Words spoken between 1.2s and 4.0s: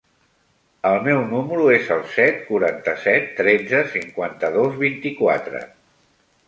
número es el set, quaranta-set, tretze,